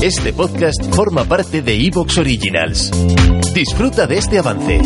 Este 0.00 0.32
podcast 0.32 0.80
forma 0.94 1.24
parte 1.24 1.60
de 1.60 1.74
Evox 1.74 2.18
Originals. 2.18 2.92
Disfruta 3.52 4.06
de 4.06 4.18
este 4.18 4.38
avance. 4.38 4.80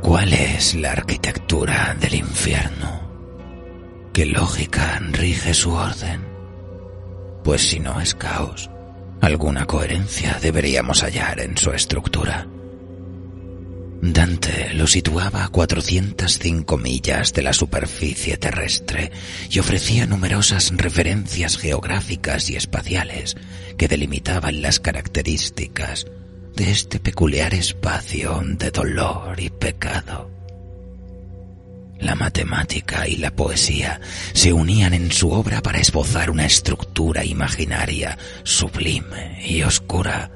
¿Cuál 0.00 0.32
es 0.32 0.74
la 0.74 0.92
arquitectura 0.92 1.94
del 2.00 2.14
infierno? 2.14 2.98
¿Qué 4.14 4.24
lógica 4.24 4.98
rige 5.12 5.52
su 5.52 5.72
orden? 5.72 6.29
Pues 7.44 7.62
si 7.68 7.80
no 7.80 8.00
es 8.00 8.14
caos, 8.14 8.70
alguna 9.20 9.66
coherencia 9.66 10.38
deberíamos 10.40 11.02
hallar 11.02 11.40
en 11.40 11.56
su 11.56 11.72
estructura. 11.72 12.46
Dante 14.02 14.72
lo 14.72 14.86
situaba 14.86 15.44
a 15.44 15.48
405 15.48 16.78
millas 16.78 17.34
de 17.34 17.42
la 17.42 17.52
superficie 17.52 18.38
terrestre 18.38 19.12
y 19.50 19.58
ofrecía 19.58 20.06
numerosas 20.06 20.72
referencias 20.74 21.58
geográficas 21.58 22.48
y 22.48 22.56
espaciales 22.56 23.36
que 23.76 23.88
delimitaban 23.88 24.62
las 24.62 24.80
características 24.80 26.06
de 26.56 26.70
este 26.70 26.98
peculiar 26.98 27.52
espacio 27.52 28.40
de 28.42 28.70
dolor 28.70 29.38
y 29.38 29.50
pecado. 29.50 30.39
La 32.00 32.14
matemática 32.14 33.06
y 33.06 33.16
la 33.16 33.30
poesía 33.30 34.00
se 34.32 34.52
unían 34.52 34.94
en 34.94 35.12
su 35.12 35.30
obra 35.30 35.60
para 35.60 35.78
esbozar 35.78 36.30
una 36.30 36.46
estructura 36.46 37.24
imaginaria, 37.24 38.16
sublime 38.42 39.42
y 39.46 39.62
oscura. 39.62 40.30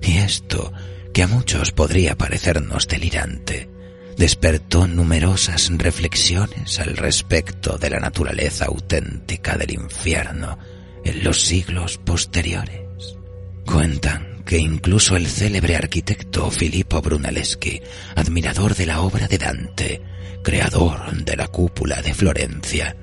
Y 0.00 0.18
esto, 0.18 0.72
que 1.12 1.24
a 1.24 1.26
muchos 1.26 1.72
podría 1.72 2.16
parecernos 2.16 2.86
delirante, 2.86 3.68
despertó 4.16 4.86
numerosas 4.86 5.70
reflexiones 5.76 6.78
al 6.78 6.96
respecto 6.96 7.78
de 7.78 7.90
la 7.90 8.00
naturaleza 8.00 8.66
auténtica 8.66 9.56
del 9.56 9.72
infierno 9.72 10.58
en 11.04 11.24
los 11.24 11.42
siglos 11.42 11.98
posteriores. 11.98 13.16
Cuentan 13.64 14.37
que 14.48 14.56
incluso 14.56 15.14
el 15.14 15.26
célebre 15.26 15.76
arquitecto 15.76 16.50
Filippo 16.50 17.02
Brunelleschi, 17.02 17.82
admirador 18.16 18.74
de 18.74 18.86
la 18.86 19.02
obra 19.02 19.28
de 19.28 19.36
Dante, 19.36 20.00
creador 20.42 21.14
de 21.22 21.36
la 21.36 21.48
cúpula 21.48 22.00
de 22.00 22.14
Florencia, 22.14 22.96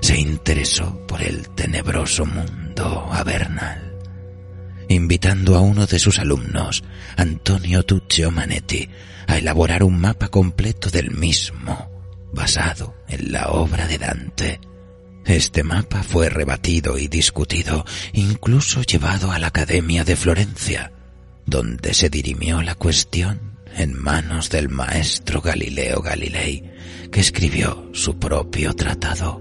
se 0.00 0.16
interesó 0.16 1.04
por 1.08 1.20
el 1.20 1.48
tenebroso 1.56 2.24
mundo 2.24 3.08
avernal, 3.10 3.98
invitando 4.88 5.56
a 5.56 5.60
uno 5.60 5.86
de 5.86 5.98
sus 5.98 6.20
alumnos, 6.20 6.84
Antonio 7.16 7.82
Tuccio 7.82 8.30
Manetti, 8.30 8.88
a 9.26 9.38
elaborar 9.38 9.82
un 9.82 9.98
mapa 9.98 10.28
completo 10.28 10.88
del 10.88 11.10
mismo, 11.10 11.90
basado 12.32 12.94
en 13.08 13.32
la 13.32 13.48
obra 13.48 13.88
de 13.88 13.98
Dante. 13.98 14.60
Este 15.24 15.62
mapa 15.62 16.02
fue 16.02 16.28
rebatido 16.28 16.98
y 16.98 17.08
discutido, 17.08 17.84
incluso 18.12 18.82
llevado 18.82 19.30
a 19.30 19.38
la 19.38 19.48
Academia 19.48 20.04
de 20.04 20.16
Florencia, 20.16 20.92
donde 21.46 21.94
se 21.94 22.10
dirimió 22.10 22.60
la 22.62 22.74
cuestión 22.74 23.58
en 23.76 23.94
manos 23.94 24.50
del 24.50 24.68
maestro 24.68 25.40
Galileo 25.40 26.02
Galilei, 26.02 26.64
que 27.10 27.20
escribió 27.20 27.88
su 27.92 28.18
propio 28.18 28.74
tratado. 28.74 29.40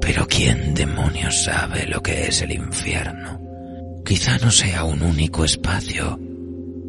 Pero 0.00 0.26
¿quién 0.26 0.74
demonios 0.74 1.44
sabe 1.44 1.86
lo 1.86 2.02
que 2.02 2.26
es 2.26 2.40
el 2.42 2.52
infierno? 2.52 3.40
Quizá 4.04 4.38
no 4.38 4.50
sea 4.50 4.84
un 4.84 5.02
único 5.02 5.44
espacio, 5.44 6.18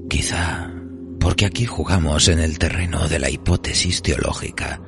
quizá 0.10 0.72
porque 1.20 1.46
aquí 1.46 1.66
jugamos 1.66 2.30
en 2.30 2.40
el 2.40 2.58
terreno 2.58 3.08
de 3.08 3.20
la 3.20 3.30
hipótesis 3.30 4.02
teológica, 4.02 4.82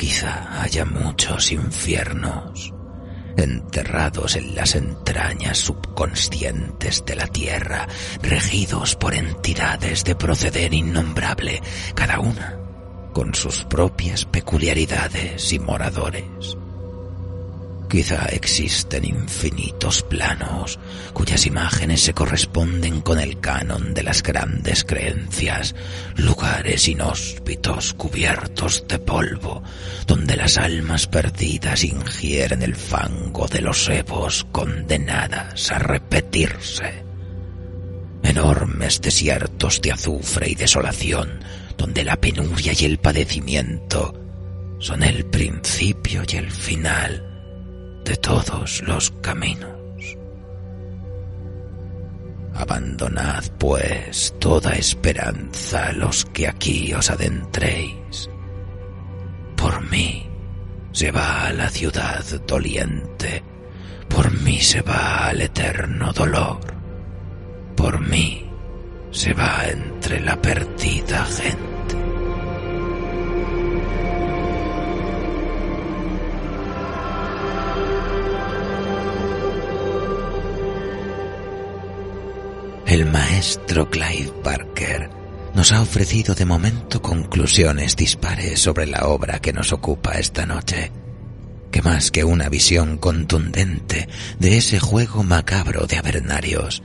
quizá 0.00 0.62
haya 0.62 0.86
muchos 0.86 1.52
infiernos 1.52 2.72
enterrados 3.36 4.34
en 4.34 4.54
las 4.54 4.74
entrañas 4.74 5.58
subconscientes 5.58 7.04
de 7.04 7.16
la 7.16 7.26
tierra, 7.26 7.86
regidos 8.22 8.96
por 8.96 9.12
entidades 9.12 10.02
de 10.04 10.14
proceder 10.14 10.72
innombrable, 10.72 11.60
cada 11.94 12.18
una 12.18 12.58
con 13.12 13.34
sus 13.34 13.64
propias 13.64 14.24
peculiaridades 14.24 15.52
y 15.52 15.58
moradores. 15.58 16.56
Quizá 17.90 18.26
existen 18.26 19.04
infinitos 19.04 20.04
planos 20.04 20.78
cuyas 21.12 21.44
imágenes 21.44 22.00
se 22.02 22.14
corresponden 22.14 23.00
con 23.00 23.18
el 23.18 23.40
canon 23.40 23.94
de 23.94 24.04
las 24.04 24.22
grandes 24.22 24.84
creencias, 24.84 25.74
lugares 26.14 26.86
inhóspitos 26.86 27.94
cubiertos 27.94 28.86
de 28.86 29.00
polvo, 29.00 29.64
donde 30.06 30.36
las 30.36 30.56
almas 30.56 31.08
perdidas 31.08 31.82
ingieren 31.82 32.62
el 32.62 32.76
fango 32.76 33.48
de 33.48 33.60
los 33.60 33.88
evos 33.88 34.46
condenadas 34.52 35.72
a 35.72 35.80
repetirse. 35.80 37.02
Enormes 38.22 39.00
desiertos 39.00 39.82
de 39.82 39.90
azufre 39.90 40.48
y 40.48 40.54
desolación, 40.54 41.42
donde 41.76 42.04
la 42.04 42.14
penuria 42.14 42.72
y 42.78 42.84
el 42.84 42.98
padecimiento 42.98 44.14
son 44.78 45.02
el 45.02 45.24
principio 45.24 46.22
y 46.30 46.36
el 46.36 46.52
final 46.52 47.29
de 48.10 48.16
todos 48.16 48.82
los 48.82 49.12
caminos. 49.22 49.70
Abandonad, 52.54 53.44
pues, 53.56 54.34
toda 54.40 54.74
esperanza 54.74 55.92
los 55.92 56.24
que 56.24 56.48
aquí 56.48 56.92
os 56.92 57.08
adentréis. 57.08 58.28
Por 59.56 59.88
mí 59.88 60.28
se 60.90 61.12
va 61.12 61.46
a 61.46 61.52
la 61.52 61.70
ciudad 61.70 62.24
doliente, 62.48 63.44
por 64.08 64.32
mí 64.42 64.58
se 64.58 64.82
va 64.82 65.28
al 65.28 65.42
eterno 65.42 66.12
dolor, 66.12 66.58
por 67.76 68.00
mí 68.00 68.50
se 69.12 69.32
va 69.34 69.68
entre 69.68 70.18
la 70.18 70.34
perdida 70.42 71.24
gente. 71.26 71.69
El 82.90 83.06
maestro 83.06 83.88
Clive 83.88 84.32
Parker 84.42 85.10
nos 85.54 85.70
ha 85.70 85.80
ofrecido 85.80 86.34
de 86.34 86.44
momento 86.44 87.00
conclusiones 87.00 87.94
dispares 87.94 88.58
sobre 88.58 88.88
la 88.88 89.06
obra 89.06 89.38
que 89.38 89.52
nos 89.52 89.72
ocupa 89.72 90.14
esta 90.14 90.44
noche, 90.44 90.90
que 91.70 91.82
más 91.82 92.10
que 92.10 92.24
una 92.24 92.48
visión 92.48 92.98
contundente 92.98 94.08
de 94.40 94.56
ese 94.56 94.80
juego 94.80 95.22
macabro 95.22 95.86
de 95.86 95.98
avernarios, 95.98 96.82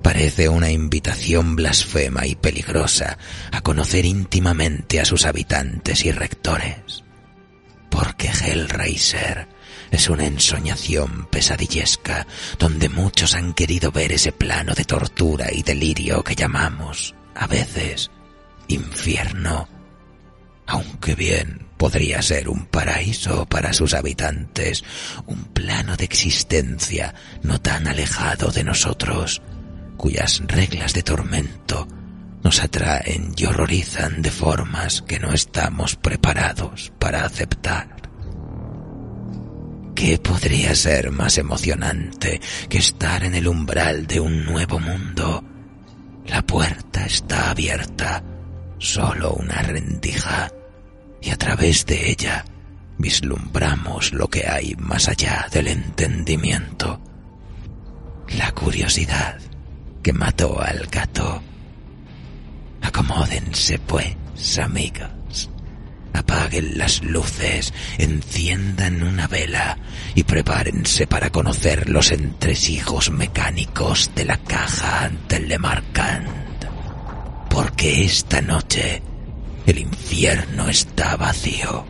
parece 0.00 0.48
una 0.48 0.70
invitación 0.70 1.54
blasfema 1.54 2.26
y 2.26 2.34
peligrosa 2.34 3.18
a 3.52 3.60
conocer 3.60 4.06
íntimamente 4.06 5.00
a 5.00 5.04
sus 5.04 5.26
habitantes 5.26 6.06
y 6.06 6.12
rectores. 6.12 7.04
Porque 7.90 8.28
Hellraiser 8.28 9.48
es 9.92 10.08
una 10.08 10.24
ensoñación 10.24 11.26
pesadillesca 11.26 12.26
donde 12.58 12.88
muchos 12.88 13.34
han 13.34 13.52
querido 13.52 13.92
ver 13.92 14.12
ese 14.12 14.32
plano 14.32 14.74
de 14.74 14.84
tortura 14.84 15.52
y 15.52 15.62
delirio 15.62 16.24
que 16.24 16.34
llamamos, 16.34 17.14
a 17.34 17.46
veces, 17.46 18.10
infierno. 18.68 19.68
Aunque 20.66 21.14
bien 21.14 21.68
podría 21.76 22.22
ser 22.22 22.48
un 22.48 22.64
paraíso 22.66 23.44
para 23.46 23.74
sus 23.74 23.92
habitantes, 23.92 24.82
un 25.26 25.44
plano 25.44 25.96
de 25.96 26.04
existencia 26.04 27.14
no 27.42 27.60
tan 27.60 27.86
alejado 27.86 28.50
de 28.50 28.64
nosotros, 28.64 29.42
cuyas 29.98 30.40
reglas 30.46 30.94
de 30.94 31.02
tormento 31.02 31.86
nos 32.42 32.62
atraen 32.62 33.34
y 33.36 33.44
horrorizan 33.44 34.22
de 34.22 34.30
formas 34.30 35.02
que 35.02 35.20
no 35.20 35.32
estamos 35.32 35.96
preparados 35.96 36.92
para 36.98 37.24
aceptar. 37.24 38.01
¿Qué 40.04 40.18
podría 40.18 40.74
ser 40.74 41.12
más 41.12 41.38
emocionante 41.38 42.40
que 42.68 42.78
estar 42.78 43.22
en 43.22 43.36
el 43.36 43.46
umbral 43.46 44.04
de 44.08 44.18
un 44.18 44.44
nuevo 44.44 44.80
mundo? 44.80 45.44
La 46.26 46.42
puerta 46.42 47.06
está 47.06 47.50
abierta, 47.50 48.20
solo 48.78 49.34
una 49.34 49.62
rendija, 49.62 50.50
y 51.20 51.30
a 51.30 51.36
través 51.36 51.86
de 51.86 52.10
ella 52.10 52.44
vislumbramos 52.98 54.12
lo 54.12 54.26
que 54.26 54.44
hay 54.44 54.74
más 54.74 55.06
allá 55.06 55.46
del 55.52 55.68
entendimiento. 55.68 57.00
La 58.36 58.50
curiosidad 58.50 59.38
que 60.02 60.12
mató 60.12 60.60
al 60.60 60.84
gato. 60.88 61.40
Acomódense, 62.80 63.78
pues, 63.78 64.58
amigos. 64.58 65.21
Apaguen 66.12 66.76
las 66.78 67.02
luces, 67.02 67.72
enciendan 67.98 69.02
una 69.02 69.26
vela 69.26 69.78
y 70.14 70.24
prepárense 70.24 71.06
para 71.06 71.30
conocer 71.30 71.88
los 71.88 72.10
entresijos 72.12 73.10
mecánicos 73.10 74.10
de 74.14 74.24
la 74.24 74.36
caja 74.38 75.10
Telemarkand. 75.26 76.28
Porque 77.48 78.04
esta 78.04 78.40
noche 78.40 79.02
el 79.66 79.78
infierno 79.78 80.68
está 80.68 81.16
vacío 81.16 81.84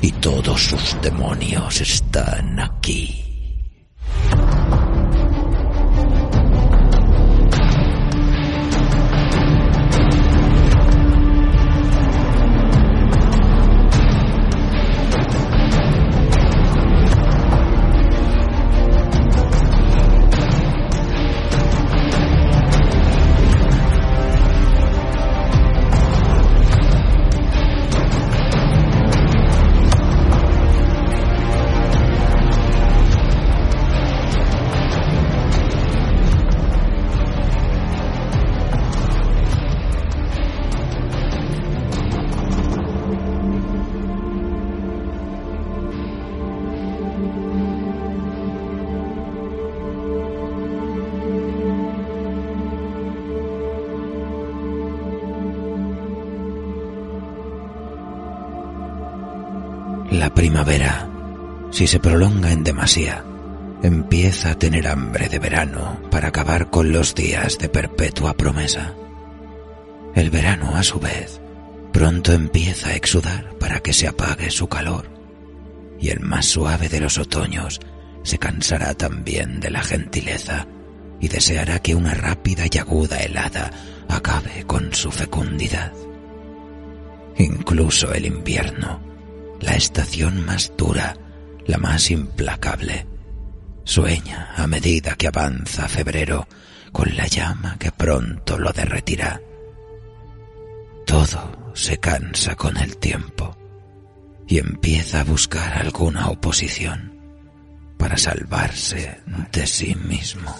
y 0.00 0.12
todos 0.12 0.62
sus 0.62 1.00
demonios 1.02 1.80
están 1.80 2.60
aquí. 2.60 3.27
La 60.10 60.32
primavera, 60.32 61.06
si 61.70 61.86
se 61.86 62.00
prolonga 62.00 62.50
en 62.50 62.64
demasía, 62.64 63.24
empieza 63.82 64.52
a 64.52 64.58
tener 64.58 64.88
hambre 64.88 65.28
de 65.28 65.38
verano 65.38 66.00
para 66.10 66.28
acabar 66.28 66.70
con 66.70 66.92
los 66.92 67.14
días 67.14 67.58
de 67.58 67.68
perpetua 67.68 68.34
promesa. 68.34 68.94
El 70.14 70.30
verano, 70.30 70.74
a 70.76 70.82
su 70.82 70.98
vez, 70.98 71.42
pronto 71.92 72.32
empieza 72.32 72.88
a 72.88 72.94
exudar 72.94 73.52
para 73.58 73.80
que 73.80 73.92
se 73.92 74.08
apague 74.08 74.50
su 74.50 74.66
calor, 74.66 75.10
y 76.00 76.08
el 76.08 76.20
más 76.20 76.46
suave 76.46 76.88
de 76.88 77.00
los 77.00 77.18
otoños 77.18 77.78
se 78.22 78.38
cansará 78.38 78.94
también 78.94 79.60
de 79.60 79.70
la 79.70 79.82
gentileza 79.82 80.66
y 81.20 81.28
deseará 81.28 81.80
que 81.80 81.94
una 81.94 82.14
rápida 82.14 82.64
y 82.70 82.78
aguda 82.78 83.18
helada 83.18 83.72
acabe 84.08 84.64
con 84.66 84.94
su 84.94 85.10
fecundidad. 85.10 85.92
Incluso 87.36 88.12
el 88.14 88.24
invierno, 88.24 89.07
la 89.60 89.74
estación 89.74 90.44
más 90.44 90.72
dura, 90.76 91.16
la 91.66 91.78
más 91.78 92.10
implacable. 92.10 93.06
Sueña 93.84 94.52
a 94.56 94.66
medida 94.66 95.16
que 95.16 95.28
avanza 95.28 95.88
febrero 95.88 96.46
con 96.92 97.16
la 97.16 97.26
llama 97.26 97.76
que 97.78 97.90
pronto 97.90 98.58
lo 98.58 98.72
derretirá. 98.72 99.40
Todo 101.06 101.72
se 101.74 101.98
cansa 101.98 102.54
con 102.54 102.76
el 102.76 102.98
tiempo 102.98 103.56
y 104.46 104.58
empieza 104.58 105.20
a 105.20 105.24
buscar 105.24 105.78
alguna 105.78 106.28
oposición 106.28 107.14
para 107.96 108.16
salvarse 108.16 109.20
de 109.52 109.66
sí 109.66 109.94
mismo. 109.94 110.54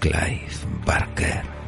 Clive 0.00 0.48
Barker 0.84 1.59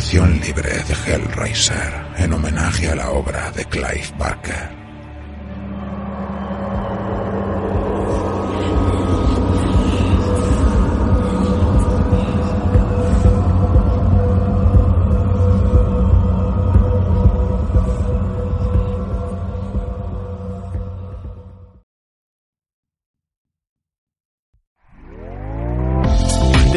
libre 0.00 0.82
de 0.88 0.94
Hellraiser 0.94 1.92
en 2.16 2.32
homenaje 2.32 2.88
a 2.88 2.94
la 2.94 3.10
obra 3.10 3.50
de 3.52 3.64
Clive 3.66 4.10
Barker. 4.18 4.79